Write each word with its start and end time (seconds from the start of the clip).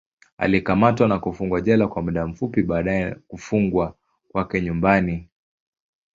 Alikamatwa 0.37 1.07
na 1.07 1.19
kufungwa 1.19 1.61
jela 1.61 1.87
kwa 1.87 2.01
muda 2.01 2.27
fupi, 2.33 2.63
baadaye 2.63 3.15
kufungwa 3.27 3.95
kwake 4.31 4.61
nyumbani. 4.61 5.29